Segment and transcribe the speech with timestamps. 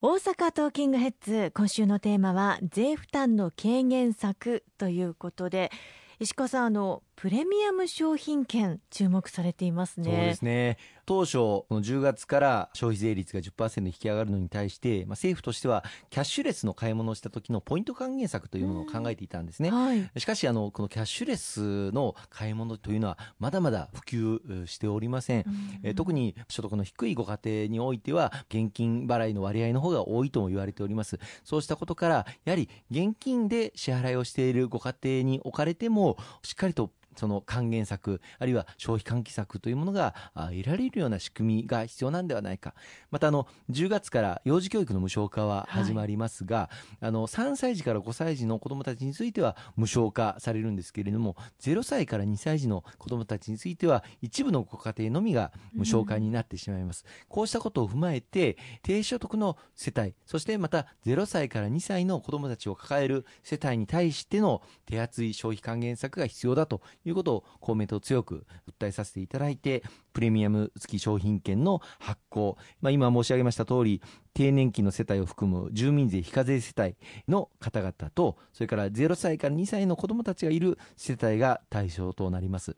[0.00, 5.72] 大阪トーキングヘッズ今週のテーマは税負担の軽減策ということで
[6.20, 10.04] 石川さんあのプレミアム商品券注目されていますね。
[10.04, 10.76] そうですね。
[11.04, 25.44] 当初この10月から消費税率が10%引き上がるのに対して、まあ、政府としてはキャッシュレスの買い物をした時のポイント還元策というものを考えていたんですね、はい、しかしあのこのキャッシュレスの買い物というのはまだまだ普及しておりません、
[25.82, 31.18] え特に所得の低いご家庭においては現金払いの割合の方が多いとも言われております。
[31.42, 42.74] そうしたことからやはり現金で支払いをしているご家庭におかれてもしっかりとその還元策、あるいは消費喚起策というものが得られるような仕組みが必要なんではないか。
[43.10, 46.70] また、あの、10月から幼児教育の無償化は始まりますが、は
[47.02, 57.04] い、あの、3歳児から5歳児の子どもたちについては無償化されるんですけれども、0歳から2歳児の子どもたちについては、一部のご家庭のみが無償化になってしまいます。
[57.04, 68.46] うん、こうしたことを踏まえて、低所得の世帯、そしてまた0歳から2歳の子どもたちを抱える世帯に対しての手厚い消費還元策が必要だといういうことを公明党強く
[68.80, 74.02] 訴えさせていただいて、プレミアム付き商品券の発行、まあ、今申し上げました通り、
[74.34, 76.94] 低年金の世帯を含む住民税非課税世帯
[77.26, 82.76] の方々と、それから0歳から2歳の子どもたちがいる世帯が対象となります。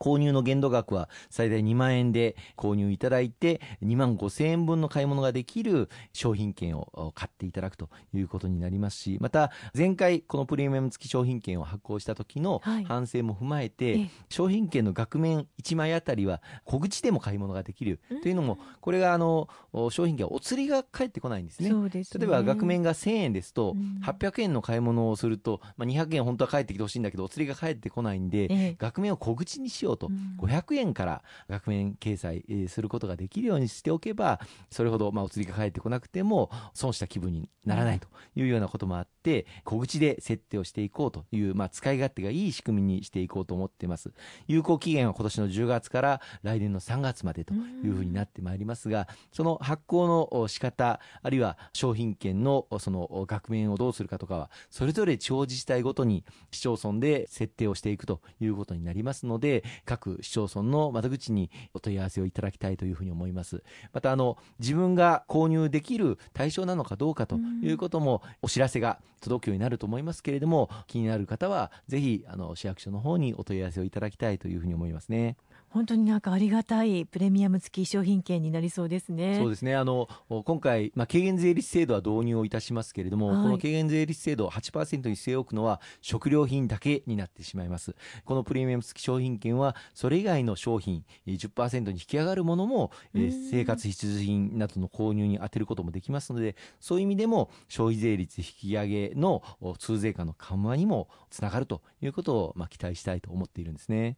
[0.00, 19.48] 購入の限度額は最大2万円で購入いただいて、2万5千円分の買い物ができる商品券を買っていただくということになりますし、また、前回このプレミアム付き商品券を発行した時の反省も踏まえて、はい、商品券の額面1枚あたりは小口でも買い物ができるというのも、これがあの、
[19.90, 21.68] 商品券お釣りが返ってこないんですね。
[22.04, 22.26] すね。
[22.26, 44.12] 例えば額面が1000円ですと、800円の買い物をすると、まあ、200円本当は返ってきてほしいんだけど、お釣りが返ってこないんで、額面を小口にしようようと、うん、500円から額面掲載することができるようにしておけば、それほどまあお釣りが返ってこなくても損した気分にならないというようなこともあって、小口で設定をしていこうという、まあ、使い勝手がいい仕組みにしていこうと思っています。
[44.46, 63.62] 有効期限は今年の10月から来年の3月までというふうになってまいりますが、その発行の仕方、あるいは商品券のその額面をどうするかとかは、それぞれ地方自治体ごとに市町村で設定をしていくということになりますので、各市町村の窓口にお問い合わせをいただきたいというふうに思います。
[63.92, 75.36] また、あの、自分が購入できる対象なのかどうかということもお知らせが届くようになると思いますけれども、気になる方は、ぜひ、あの、市役所の方にお問い合わせをいただきたいというふうに思いますね。
[75.70, 79.38] 本当になんかありがたいプレミアム付き商品券になりそうですね。
[79.38, 79.76] そうですね。
[79.76, 87.94] あの、今回、まあ、軽減税率制度は導入をいたしますけれども、はい、この軽減税率制度を8%に据え置くのは食料品だけになってしまいます。
[88.24, 99.44] このプレミアム付き商品券は、それ以外の商品10%に引き上がるものも、え生活必需品などの購入に充てることもできますので、そういう意味でも消費税率引き上げの
[99.78, 104.16] 通税化の緩和にもつながるということを、まあ、期待したいと思っているんですね。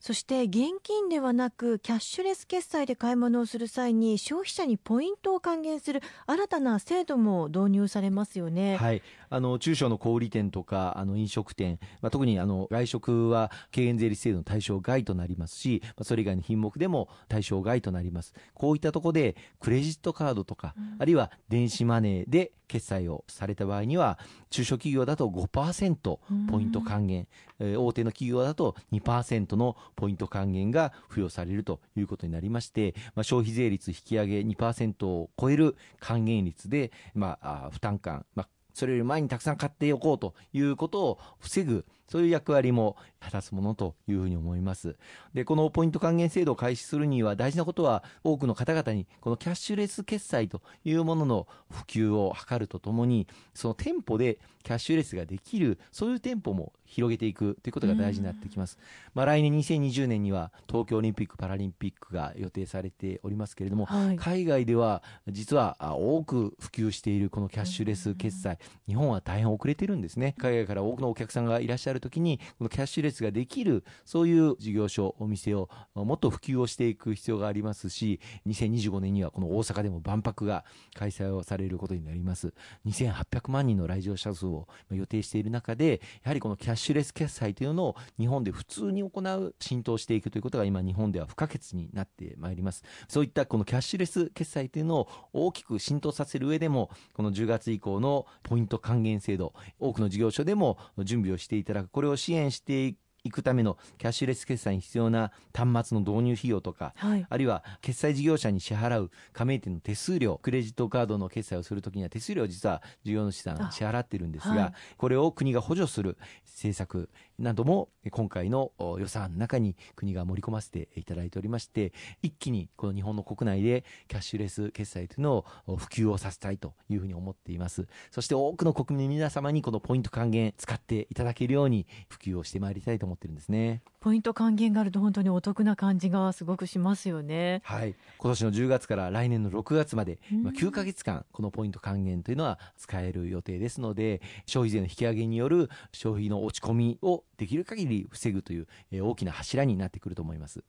[0.00, 8.76] そして現金ではなくキャッシュレス決済で買い物をする際に消費者にポイントを還元する新たな制度も導入されますよね。
[8.76, 18.34] はい、あの中小の小売店とかあの飲食店、まあ、特にあの外食は軽減税率制度の対象外となりますし、まあ、それ以外の品目でも対象外となります。
[18.54, 24.18] こういったところでクレジットカードとか、うん、あるいは電子マネーで決済をされた場合には
[24.50, 26.18] 中小企業だと5%
[26.50, 27.26] ポイント還元、
[27.60, 44.96] うん、大手の企業だと2%のポイント還元が付与されるということになりまして、まあ、消費税率引き上げ2%を超える還元率で、まあ、負担感、まあ、それより前にたくさん買っておこうということを防ぐそういう役割も果たすものというふうに思います。
[45.32, 58.78] で、このポイント還元制度を開始するには大事なことは多くの方々にこのキャッシュレス決済というものの普及を図るとともに、その店舗でキャッシュレスができる、そういう店舗も広げていくということが大事になってきます。
[59.14, 70.34] まあ来年2020年には東京オリンピック・パラリンピックが予定されておりますけれども、はい、海外では実は多く普及しているこのキャッシュレス決済、日本は大変遅れてるんですね。
[70.38, 80.64] 海外から多くのお客さんがいらっしゃるときに、このキャッシュレスができる、そういう事業所、お店をもっと普及をしていく必要がありますし、2025年にはこの大阪でも万博が
[80.94, 82.54] 開催をされることになります。
[82.86, 92.84] 2800万人の来場者数を予定している中で、やはりこのキャッシュレス決済というのを日本で普通に行う、浸透していくということが今日本では不可欠になってまいります。
[93.08, 121.92] そういったこのキャッシュレス決済というのを大きく浸透させる上でも、この10月以降のポイント還元制度、多くの事業所でも準備をしていただく、これを支援してい行くためのキャッシュレス決済に必要な端末の導入費用とか、はい、あるいは決済事業者に支払う加盟店の手数料クレジットカードの決済をするときには手数料を実は事業主さん支払ってるんですが、はい、これを国が補助する政策なども今回の予算の中に国が盛り込ませていただいておりまして
[122.22, 127.86] 一気にこの日本の国内でキャッシュレス決済というのを普及をさせたいというふうに思っています。
[128.10, 133.82] そして多くの国民の皆様にこのポイント還元使っていただけるように普及をしてまいりたいと思ってるんですね。
[134.00, 137.62] ポイント還元があると本当にお得な感じがすごくしますよね。
[137.64, 137.94] はい。
[138.18, 150.62] 今年の10月から来年の6月まで、まあ、9か月間このポイント還元というのは使える予定ですので消費税の引き上げによる消費の落ち込みをできる限り防ぐという大きな柱になってくると思います。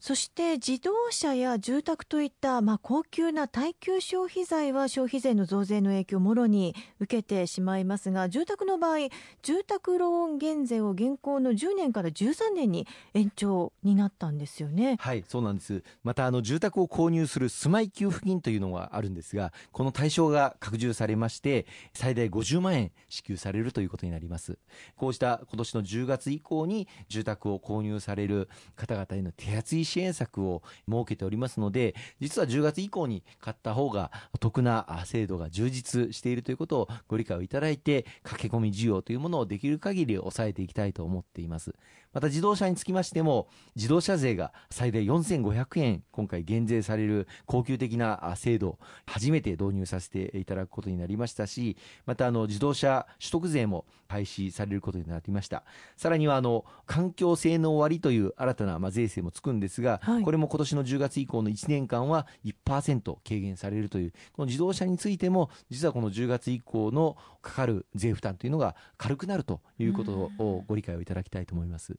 [0.00, 9.08] そして自動車や住宅といった、まあ、高級な耐久消費財は消費税の増税の影響をもろに受けてしまいますが住宅の場合
[9.42, 14.96] 住宅ローン減税を現行の10年から13年に延長になったんですよね。
[15.00, 15.82] はいそうなんです。
[16.02, 24.58] またあの住宅を購入する住まい給付金というのがあるんですがこの対象が拡充されまして最大50万円支給されるということになります。
[24.96, 41.74] こうした今年の10月以降に住宅を購入される方々への手厚い支援策を設けておりますので実は10月以降に買った方がお得な制度が充実しているということをご理解をいただいて駆け込み需要というものをできる限り抑えていきたいと思っています。
[42.16, 55.64] また自動車につきましても自動車税が最大4500円今回減税される恒久的な制度初めて導入させていただくことになりましたしまたあの自動車取得税も廃止されることになりました。
[55.96, 71.96] さらにはあの環境性能割という新たなまあ税制もつくんですですが、はい、これも今年の10月以降の1年間は1%軽減されるというこの自動車についても実はこの10月以降のかかる税負担というのが軽くなるということをご理解をいただきたいと思います。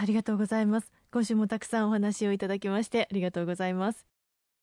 [0.00, 0.90] ありがとうございます。
[1.10, 4.15] 今週もたくさんお話をいただきましてありがとうございます